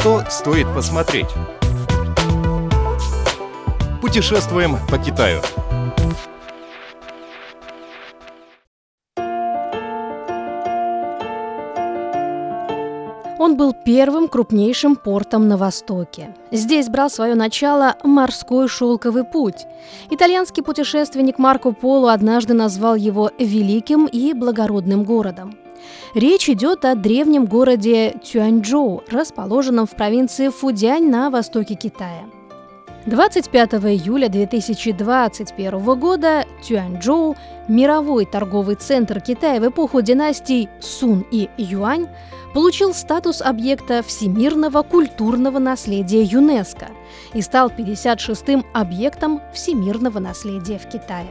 Что 0.00 0.24
стоит 0.30 0.66
посмотреть? 0.74 1.28
Путешествуем 4.00 4.78
по 4.90 4.96
Китаю. 4.96 5.42
Он 13.38 13.58
был 13.58 13.74
первым 13.84 14.28
крупнейшим 14.28 14.96
портом 14.96 15.48
на 15.48 15.58
Востоке. 15.58 16.34
Здесь 16.50 16.88
брал 16.88 17.10
свое 17.10 17.34
начало 17.34 17.96
морской 18.02 18.68
шелковый 18.68 19.24
путь. 19.24 19.66
Итальянский 20.08 20.62
путешественник 20.62 21.38
Марко 21.38 21.72
Поло 21.72 22.14
однажды 22.14 22.54
назвал 22.54 22.94
его 22.94 23.30
великим 23.38 24.06
и 24.06 24.32
благородным 24.32 25.04
городом. 25.04 25.58
Речь 26.14 26.48
идет 26.48 26.84
о 26.84 26.94
древнем 26.94 27.46
городе 27.46 28.14
Тюаньчжоу, 28.24 29.04
расположенном 29.10 29.86
в 29.86 29.90
провинции 29.90 30.48
Фудянь 30.48 31.08
на 31.08 31.30
востоке 31.30 31.74
Китая. 31.74 32.24
25 33.06 33.74
июля 33.74 34.28
2021 34.28 35.98
года 35.98 36.44
Тюаньчжоу, 36.62 37.34
мировой 37.66 38.26
торговый 38.26 38.74
центр 38.74 39.20
Китая 39.20 39.58
в 39.60 39.68
эпоху 39.68 40.02
династий 40.02 40.68
Сун 40.80 41.24
и 41.30 41.48
Юань, 41.56 42.08
получил 42.52 42.92
статус 42.92 43.40
объекта 43.40 44.02
всемирного 44.02 44.82
культурного 44.82 45.58
наследия 45.58 46.22
ЮНЕСКО 46.22 46.88
и 47.32 47.40
стал 47.40 47.70
56-м 47.70 48.66
объектом 48.74 49.40
всемирного 49.54 50.18
наследия 50.18 50.78
в 50.78 50.86
Китае. 50.86 51.28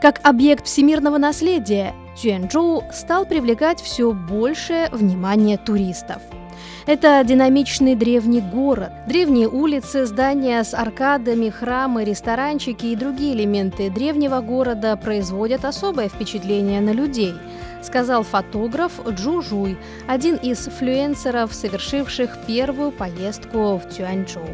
Как 0.00 0.20
объект 0.22 0.66
всемирного 0.66 1.18
наследия, 1.18 1.94
Тюэнчжоу 2.20 2.84
стал 2.92 3.24
привлекать 3.24 3.80
все 3.80 4.12
большее 4.12 4.88
внимание 4.90 5.58
туристов– 5.58 6.22
это 6.86 7.22
динамичный 7.24 7.94
древний 7.94 8.40
город. 8.40 8.90
Древние 9.06 9.48
улицы, 9.48 10.06
здания 10.06 10.64
с 10.64 10.74
аркадами, 10.74 11.50
храмы, 11.50 12.04
ресторанчики 12.04 12.86
и 12.86 12.96
другие 12.96 13.34
элементы 13.34 13.90
древнего 13.90 14.40
города 14.40 14.96
производят 14.96 15.64
особое 15.64 16.08
впечатление 16.08 16.80
на 16.80 16.90
людей, 16.90 17.34
сказал 17.82 18.22
фотограф 18.22 18.92
Джу 19.08 19.42
Жуй, 19.42 19.78
один 20.08 20.36
из 20.36 20.66
флюенсеров, 20.66 21.54
совершивших 21.54 22.38
первую 22.46 22.92
поездку 22.92 23.76
в 23.76 23.88
Тюаньчжоу. 23.90 24.48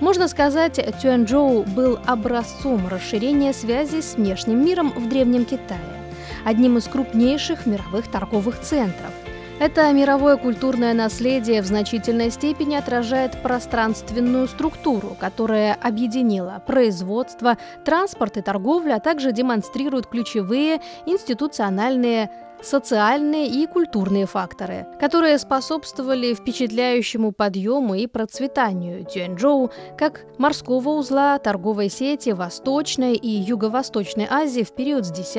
Можно 0.00 0.28
сказать, 0.28 0.80
Тюаньчжоу 1.00 1.64
был 1.64 1.98
образцом 2.06 2.88
расширения 2.88 3.52
связи 3.52 4.00
с 4.00 4.14
внешним 4.14 4.64
миром 4.64 4.94
в 4.96 5.08
Древнем 5.08 5.44
Китае, 5.44 5.99
одним 6.44 6.78
из 6.78 6.84
крупнейших 6.84 7.66
мировых 7.66 8.08
торговых 8.08 8.60
центров– 8.60 9.12
это 9.60 9.92
мировое 9.92 10.38
культурное 10.38 10.94
наследие 10.94 11.60
в 11.60 11.66
значительной 11.66 12.30
степени 12.30 12.76
отражает 12.76 13.42
пространственную 13.42 14.48
структуру, 14.48 15.14
которая 15.20 15.74
объединила 15.74 16.62
производство, 16.66 17.58
транспорт 17.84 18.38
и 18.38 18.40
торговлю, 18.42 18.94
а 18.94 19.00
также 19.00 19.32
демонстрирует 19.32 20.06
ключевые 20.06 20.80
институциональные 21.04 22.30
социальные 22.62 23.48
и 23.48 23.66
культурные 23.66 24.26
факторы, 24.26 24.86
которые 24.98 25.38
способствовали 25.38 26.34
впечатляющему 26.34 27.32
подъему 27.32 27.94
и 27.94 28.06
процветанию 28.06 29.04
Тюэньчжоу 29.04 29.70
как 29.96 30.24
морского 30.38 30.90
узла 30.90 31.38
торговой 31.38 31.88
сети 31.88 32.30
Восточной 32.30 33.14
и 33.14 33.28
Юго-Восточной 33.28 34.26
Азии 34.28 34.62
в 34.62 34.74
период 34.74 35.06
с 35.06 35.10
X 35.10 35.34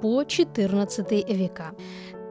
по 0.00 0.22
XIV 0.22 1.34
века. 1.34 1.72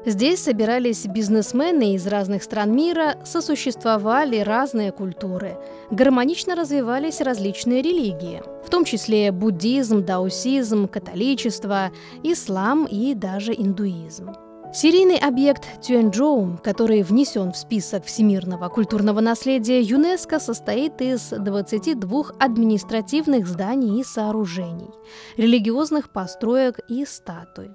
Здесь 0.04 0.42
собирались 0.42 1.06
бизнесмены 1.06 1.94
из 1.94 2.08
разных 2.08 2.42
стран 2.42 2.76
мира, 2.76 3.18
сосуществовали 3.24 4.40
разные 4.40 4.92
культуры, 4.92 5.58
гармонично 5.92 6.56
развивались 6.56 7.22
различные 7.22 7.84
религии, 7.84 8.42
в 8.66 8.70
том 8.72 8.84
числе 8.84 9.32
буддизм, 9.32 10.04
даосизм, 10.04 10.88
католичество, 10.88 11.92
ислам 12.24 12.86
и 12.86 13.14
даже 13.14 13.54
индуизм. 13.54 14.32
Серийный 14.74 15.18
объект 15.18 15.82
Тюэнчжоу, 15.82 16.58
который 16.64 17.04
внесен 17.04 17.52
в 17.52 17.58
список 17.58 18.06
всемирного 18.06 18.70
культурного 18.70 19.20
наследия 19.20 19.82
ЮНЕСКО, 19.82 20.40
состоит 20.40 21.02
из 21.02 21.32
22 21.32 22.24
административных 22.40 23.48
зданий 23.48 24.00
и 24.00 24.04
сооружений, 24.06 24.90
религиозных 25.36 26.10
построек 26.10 26.80
и 26.88 27.04
статуй. 27.04 27.72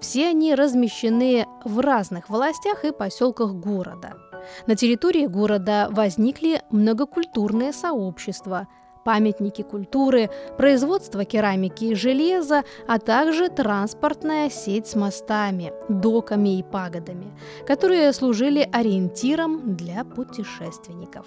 Все 0.00 0.28
они 0.28 0.54
размещены 0.54 1.44
в 1.66 1.80
разных 1.80 2.30
властях 2.30 2.82
и 2.86 2.92
поселках 2.92 3.52
города. 3.52 4.14
На 4.66 4.74
территории 4.74 5.26
города 5.26 5.88
возникли 5.90 6.62
многокультурные 6.70 7.74
сообщества– 7.74 8.68
памятники 9.08 9.62
культуры, 9.62 10.28
производство 10.58 11.24
керамики 11.24 11.86
и 11.86 11.94
железа, 11.94 12.64
а 12.86 12.98
также 12.98 13.48
транспортная 13.48 14.50
сеть 14.50 14.86
с 14.86 14.94
мостами, 14.94 15.72
доками 15.88 16.58
и 16.58 16.62
пагодами, 16.62 17.32
которые 17.66 18.12
служили 18.12 18.68
ориентиром 18.70 19.76
для 19.76 20.04
путешественников. 20.04 21.24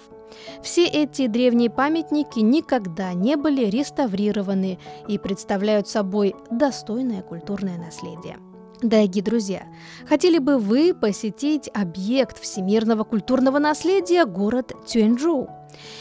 Все 0.62 0.86
эти 0.86 1.26
древние 1.26 1.70
памятники 1.70 2.38
никогда 2.38 3.14
не 3.14 3.34
были 3.34 3.64
реставрированы 3.64 4.78
и 5.08 5.18
представляют 5.18 5.88
собой 5.88 6.36
достойное 6.52 7.22
культурное 7.22 7.78
наследие. 7.78 8.36
Дорогие 8.82 9.22
друзья, 9.22 9.62
хотели 10.08 10.38
бы 10.38 10.58
вы 10.58 10.92
посетить 10.92 11.70
объект 11.72 12.40
всемирного 12.40 13.04
культурного 13.04 13.60
наследия 13.60 14.24
город 14.24 14.72
Тюэньчжоу? 14.86 15.48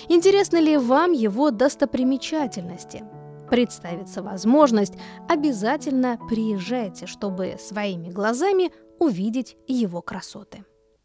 Интересны 0.10 0.58
ли 0.58 0.78
вам 0.78 1.12
его 1.12 1.52
достопримечательности? 1.52 3.04
Представится 3.52 4.24
возможность, 4.24 4.94
обязательно 5.30 6.18
приезжайте, 6.28 7.06
чтобы 7.06 7.58
своими 7.60 8.10
глазами 8.10 8.72
увидеть 8.98 9.58
его 9.68 10.02
красоты. 10.02 10.64